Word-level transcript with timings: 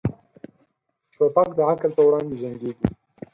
توپک 1.13 1.49
د 1.55 1.59
عقل 1.71 1.91
پر 1.95 2.03
وړاندې 2.07 2.35
جنګيږي. 2.41 2.85